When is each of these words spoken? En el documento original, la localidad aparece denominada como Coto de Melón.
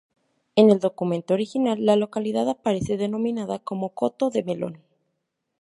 En 0.55 0.71
el 0.71 0.79
documento 0.79 1.35
original, 1.35 1.85
la 1.85 1.95
localidad 1.95 2.49
aparece 2.49 2.97
denominada 2.97 3.59
como 3.59 3.89
Coto 3.93 4.31
de 4.31 4.41
Melón. 4.41 4.79